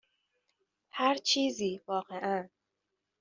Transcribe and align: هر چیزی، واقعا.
هر 0.89 1.15
چیزی، 1.15 1.81
واقعا. 1.87 2.47